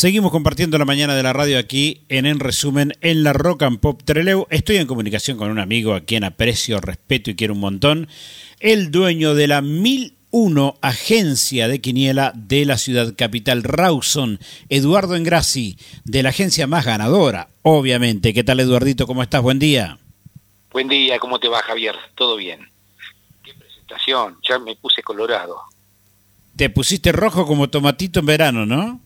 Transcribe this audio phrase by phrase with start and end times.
[0.00, 3.80] Seguimos compartiendo la mañana de la radio aquí en En Resumen en la Rock and
[3.80, 4.46] Pop Treleu.
[4.48, 8.08] Estoy en comunicación con un amigo a quien aprecio, respeto y quiero un montón.
[8.60, 14.40] El dueño de la 1001 agencia de Quiniela de la ciudad capital, Rawson,
[14.70, 18.32] Eduardo Engrassi, de la agencia más ganadora, obviamente.
[18.32, 19.06] ¿Qué tal, Eduardito?
[19.06, 19.42] ¿Cómo estás?
[19.42, 19.98] Buen día.
[20.70, 21.96] Buen día, ¿cómo te va, Javier?
[22.14, 22.70] ¿Todo bien?
[23.44, 25.60] Qué presentación, ya me puse colorado.
[26.56, 29.02] Te pusiste rojo como tomatito en verano, ¿no?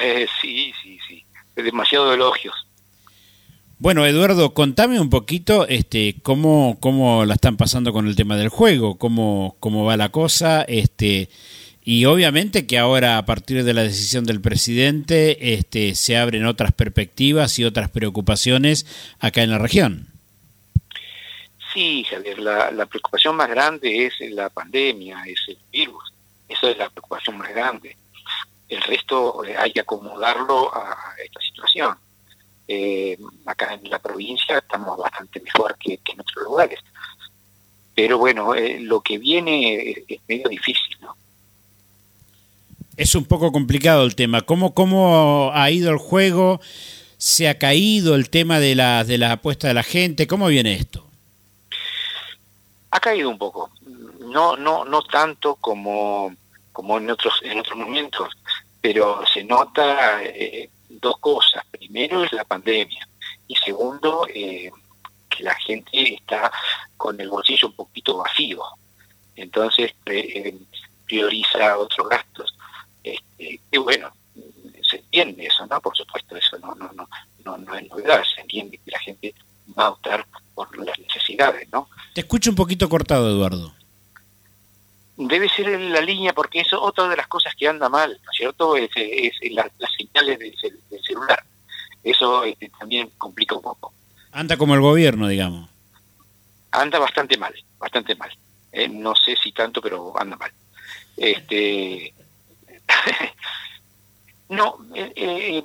[0.00, 1.24] Eh, sí, sí, sí.
[1.56, 2.54] Demasiado elogios.
[3.78, 8.48] Bueno, Eduardo, contame un poquito este, cómo, cómo la están pasando con el tema del
[8.48, 11.28] juego, cómo, cómo va la cosa, este,
[11.82, 16.72] y obviamente que ahora a partir de la decisión del presidente este, se abren otras
[16.72, 18.86] perspectivas y otras preocupaciones
[19.18, 20.08] acá en la región.
[21.74, 26.12] Sí, Javier, la, la preocupación más grande es la pandemia, es el virus.
[26.48, 27.96] Esa es la preocupación más grande
[28.74, 31.96] el resto eh, hay que acomodarlo a esta situación.
[32.66, 36.80] Eh, acá en la provincia estamos bastante mejor que, en otros lugares.
[37.94, 41.14] Pero bueno, eh, lo que viene es, medio difícil, ¿no?
[42.96, 44.42] Es un poco complicado el tema.
[44.42, 46.60] ¿Cómo, cómo ha ido el juego?
[47.18, 50.26] ¿Se ha caído el tema de la, de la apuesta de la gente?
[50.26, 51.04] ¿Cómo viene esto?
[52.90, 53.70] Ha caído un poco.
[54.20, 56.34] No, no, no tanto como,
[56.72, 58.28] como en otros, en otros momentos
[58.84, 61.64] pero se nota eh, dos cosas.
[61.70, 63.08] Primero es la pandemia
[63.48, 64.70] y segundo eh,
[65.30, 66.52] que la gente está
[66.94, 68.62] con el bolsillo un poquito vacío.
[69.36, 70.54] Entonces eh,
[71.06, 72.54] prioriza otros gastos.
[73.02, 74.12] Este, y bueno,
[74.82, 75.80] se entiende eso, ¿no?
[75.80, 77.08] Por supuesto, eso no, no, no,
[77.42, 78.22] no, no es novedad.
[78.34, 79.34] Se entiende que la gente
[79.78, 81.88] va a optar por las necesidades, ¿no?
[82.12, 83.72] Te escucho un poquito cortado, Eduardo
[85.34, 88.30] debe ser en la línea porque eso otra de las cosas que anda mal, ¿no
[88.30, 88.76] es cierto?
[88.76, 88.88] Es,
[89.50, 91.42] las señales del, celular.
[92.04, 93.92] Eso este, también complica un poco.
[94.30, 95.68] Anda como el gobierno, digamos.
[96.70, 98.30] Anda bastante mal, bastante mal.
[98.70, 100.52] Eh, no sé si tanto, pero anda mal.
[101.16, 102.14] Este,
[104.50, 105.64] no, eh, eh,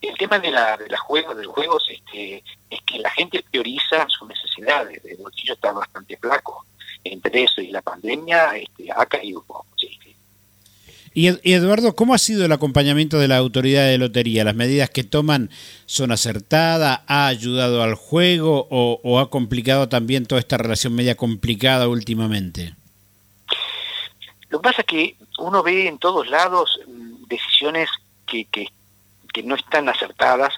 [0.00, 3.44] el tema de la, de la juego, de los juegos este, es que la gente
[3.48, 5.04] prioriza sus necesidades.
[5.04, 6.64] El bolsillo está bastante flaco
[7.12, 9.68] entre eso y la pandemia este, ha caído un poco.
[11.14, 14.44] Y, Eduardo, ¿cómo ha sido el acompañamiento de la autoridad de lotería?
[14.44, 15.50] ¿Las medidas que toman
[15.84, 17.00] son acertadas?
[17.08, 22.76] ¿Ha ayudado al juego o, ha complicado también toda esta relación media complicada últimamente?
[24.48, 27.88] Lo que pasa es que uno ve en todos lados mm, decisiones
[28.24, 28.68] que, que,
[29.32, 30.54] que no están acertadas,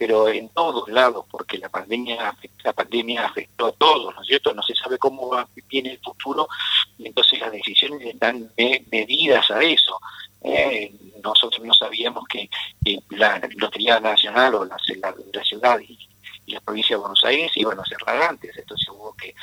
[0.00, 2.34] pero en todos lados, porque la pandemia,
[2.64, 4.54] la pandemia afectó a todos, ¿no es cierto?
[4.54, 6.48] No se sabe cómo va, viene el futuro,
[6.96, 8.50] y entonces las decisiones están
[8.90, 10.00] medidas a eso.
[10.42, 10.90] Eh,
[11.22, 12.48] nosotros no sabíamos que,
[13.10, 15.98] la Lotería Nacional o la, la, ciudad y,
[16.46, 19.34] la provincia de Buenos Aires iban a cerrar antes, entonces hubo que,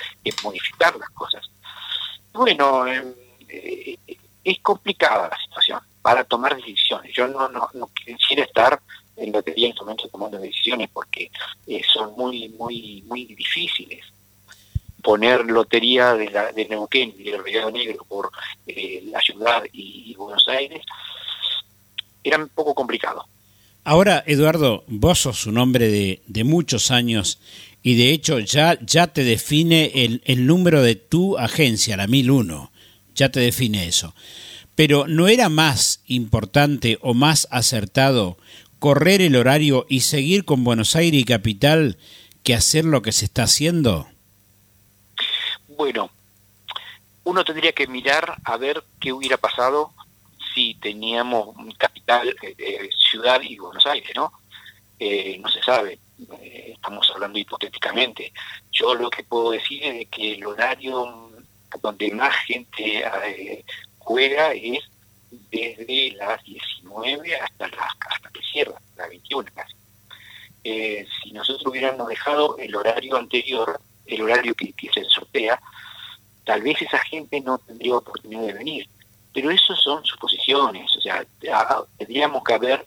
[0.42, 1.48] modificar las cosas.
[2.34, 3.16] Bueno, eh,
[3.48, 7.14] eh, es complicada la situación para tomar decisiones.
[7.14, 8.82] Yo no, no, no quisiera estar
[9.18, 11.32] en lotería en este momento tomando decisiones porque
[11.66, 14.06] eh, son muy, muy, muy difíciles.
[15.02, 18.32] Poner lotería de, la, de Neuquén y el Río Negro por
[18.66, 20.82] eh, la ciudad y, Buenos Aires
[22.24, 23.26] era un poco complicado.
[23.84, 27.40] Ahora, Eduardo, vos sos un hombre de, de muchos años
[27.84, 32.72] y de hecho ya, ya te define el, el número de tu agencia, la 1001,
[33.16, 34.14] ya te define eso.
[34.76, 38.38] Pero ¿no era más importante o más acertado
[38.80, 41.98] correr el horario y seguir con Buenos Aires y Capital
[42.44, 44.08] que hacer lo que se está haciendo?
[45.68, 46.10] Bueno,
[47.24, 49.94] uno tendría que mirar a ver qué hubiera pasado
[50.54, 54.32] si teníamos capital, eh, eh, ciudad y Buenos Aires, ¿no?
[55.00, 56.00] Eh, no se sabe,
[56.50, 58.34] estamos hablando hipotéticamente.
[58.72, 61.30] Yo lo que puedo decir es que el horario
[61.82, 63.04] donde más gente
[64.00, 64.80] juega es
[65.52, 69.76] desde las 19 hasta, las, hasta que cierra, las 21 casi.
[70.64, 75.60] Eh, si nosotros hubiéramos dejado el horario anterior, el horario que, se sortea,
[76.44, 78.90] tal vez esa gente no tendría oportunidad de venir.
[79.34, 81.26] Pero eso son suposiciones, o sea,
[81.98, 82.86] tendríamos que haber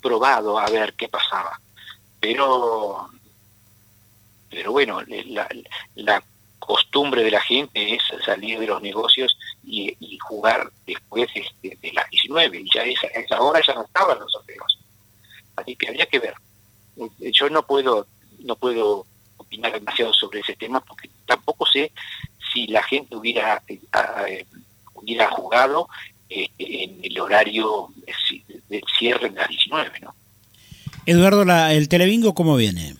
[0.00, 1.60] probado a ver qué pasaba.
[2.18, 3.08] Pero,
[4.48, 5.48] pero bueno, la,
[5.94, 6.24] la
[6.58, 12.08] costumbre de la gente es salir de los negocios y, jugar después este, de las
[12.10, 14.78] 19, y ya esa, esa hora ya no estaban los sorteos.
[15.56, 16.34] Así que habría que ver.
[17.32, 18.06] Yo no puedo,
[18.40, 21.92] no puedo opinar demasiado sobre ese tema porque tampoco sé
[22.52, 24.46] si la gente hubiera, eh,
[24.94, 25.88] hubiera jugado
[26.28, 27.88] este, en el horario
[28.68, 30.14] del cierre de las 19, ¿no?
[31.06, 32.94] Eduardo, la, ¿el telebingo cómo viene?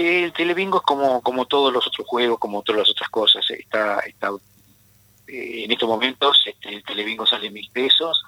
[0.00, 3.44] El telebingo es como, como todos los otros juegos, como todas las otras cosas.
[3.50, 4.30] Está, está
[5.26, 8.22] eh, en estos momentos este, el telebingo sale mil pesos.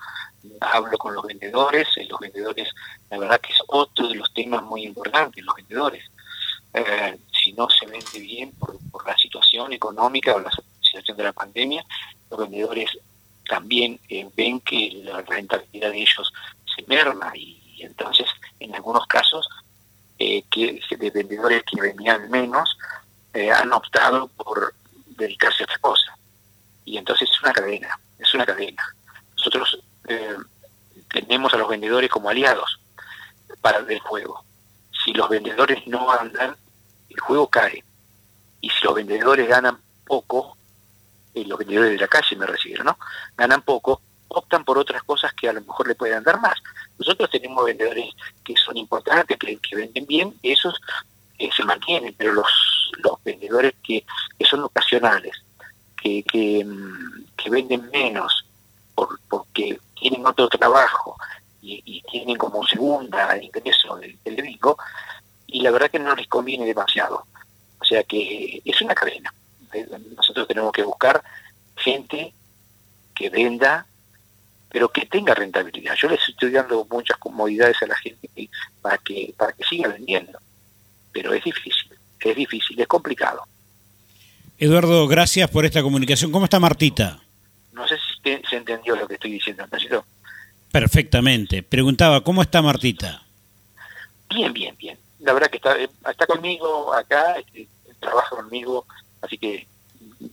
[0.60, 1.86] Hablo con los vendedores.
[1.96, 2.74] Eh, los vendedores,
[3.08, 6.10] la verdad que es otro de los temas muy importantes, los vendedores.
[6.74, 11.32] Eh, si no se vende bien por la situación económica o la situación de la
[11.32, 11.84] pandemia,
[12.30, 12.98] los vendedores
[13.48, 14.00] también
[14.34, 16.32] ven que la rentabilidad de ellos
[16.74, 18.26] se merma y, entonces
[18.58, 19.48] en algunos casos
[20.38, 22.76] eh, que de vendedores que vendían menos
[23.34, 24.74] eh, han optado por
[25.06, 26.16] dedicarse a otra cosa.
[26.84, 28.82] Y entonces es una cadena es una cadena.
[29.36, 30.36] Nosotros eh,
[31.10, 32.80] tenemos a los vendedores como aliados
[33.60, 34.44] para el juego.
[35.04, 36.56] Si los vendedores no andan
[37.08, 37.82] el juego cae.
[38.60, 40.56] Y si los vendedores ganan poco
[41.32, 42.98] los vendedores de la calle me refiero no
[43.36, 46.54] ganan poco optan por otras cosas que a lo mejor le pueden dar más.
[47.00, 48.14] Nosotros tenemos vendedores
[48.44, 50.78] que son importantes, que, venden bien, esos
[51.38, 52.46] eh, se mantienen, pero los,
[53.02, 54.04] los vendedores que,
[54.48, 55.32] son ocasionales,
[56.00, 58.44] que, que, mm, venden menos
[58.94, 61.16] por, porque tienen otro trabajo
[61.62, 64.58] y, tienen como segunda ingreso del, del
[65.46, 67.24] y la verdad que no les conviene demasiado.
[67.80, 69.32] O sea que es una cadena.
[70.16, 71.22] Nosotros tenemos que buscar
[71.76, 72.34] gente
[73.14, 73.86] que venda
[74.70, 75.94] pero que tenga rentabilidad.
[75.96, 78.28] Yo les estoy dando muchas comodidades a la gente
[78.80, 80.38] para que para que siga vendiendo,
[81.12, 83.42] pero es difícil, es difícil, es complicado.
[84.58, 86.32] Eduardo, gracias por esta comunicación.
[86.32, 87.20] ¿Cómo está Martita?
[87.72, 90.04] No sé si se entendió lo que estoy diciendo, ¿no?
[90.72, 91.62] Perfectamente.
[91.62, 93.22] Preguntaba, ¿cómo está Martita?
[94.30, 94.98] Bien, bien, bien.
[95.18, 98.86] La verdad que está, eh, está conmigo acá, este, trabaja conmigo,
[99.20, 99.66] así que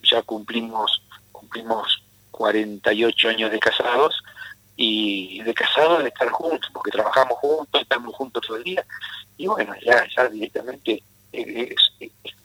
[0.04, 1.02] ya cumplimos
[1.32, 2.02] cumplimos
[2.32, 4.16] 48 años de casados
[4.78, 8.86] y de casados de estar juntos, porque trabajamos juntos, estamos juntos todo el día,
[9.36, 11.02] y bueno, ya, ya directamente
[11.34, 11.76] eh,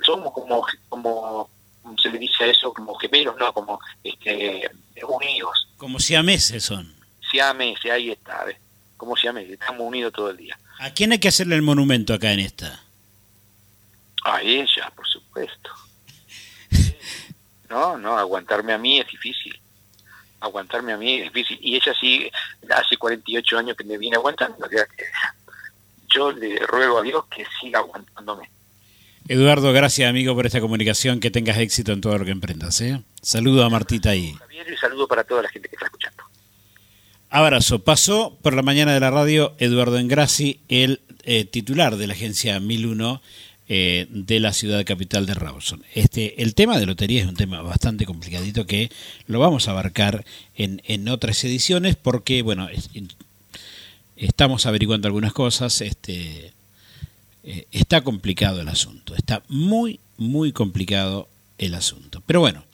[0.04, 1.50] somos como, como
[2.02, 4.68] se le dice a eso, como gemelos, no, como este,
[5.06, 5.68] unidos.
[5.76, 6.94] Como siameses son.
[7.30, 8.56] Siameses, ahí está, ¿ves?
[8.96, 10.58] como siameses, estamos unidos todo el día.
[10.78, 12.82] ¿A quién hay que hacerle el monumento acá en esta?
[14.24, 15.70] A ella, por supuesto.
[17.68, 19.61] No, no, aguantarme a mí es difícil
[20.42, 21.58] aguantarme a mí es difícil.
[21.62, 22.30] Y ella sí,
[22.70, 24.68] hace 48 años que me viene aguantando.
[26.14, 28.50] yo le ruego a Dios que siga aguantándome.
[29.28, 32.80] Eduardo, gracias amigo por esta comunicación, que tengas éxito en todo lo que emprendas.
[32.80, 33.02] ¿eh?
[33.20, 34.36] Saludo a Martita ahí.
[34.50, 36.24] y saludo para toda la gente que está escuchando.
[37.30, 37.78] Abrazo.
[37.78, 42.58] Pasó por la mañana de la radio Eduardo Engrassi, el eh, titular de la agencia
[42.60, 43.22] 1001
[43.74, 45.82] eh, de la ciudad capital de Rawson.
[45.94, 48.90] Este, el tema de lotería es un tema bastante complicadito que
[49.26, 52.68] lo vamos a abarcar en, en otras ediciones porque, bueno,
[54.14, 56.52] estamos averiguando algunas cosas, este,
[57.44, 62.22] eh, está complicado el asunto, está muy, muy complicado el asunto.
[62.26, 62.64] Pero bueno,